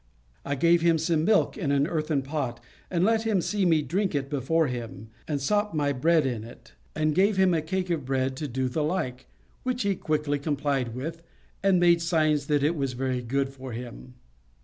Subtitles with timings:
[0.43, 2.59] I gave him some milk in an earthen pot,
[2.89, 6.73] and let him see me drink it before him, and sop my bread in it;
[6.95, 9.27] and gave him a cake of bread to do the like,
[9.61, 11.21] which he quickly complied with,
[11.61, 14.15] and made signs that it was very good for him.